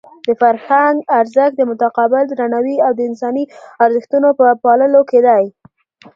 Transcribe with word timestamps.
د 0.27 0.29
فرهنګ 0.41 0.97
ارزښت 1.19 1.53
د 1.57 1.61
متقابل 1.71 2.23
درناوي 2.27 2.75
او 2.85 2.91
د 2.95 2.99
انساني 3.09 3.43
ارزښتونو 3.85 4.27
په 4.39 4.45
پاللو 4.63 5.01
کې 5.09 5.19
دی. 5.27 5.43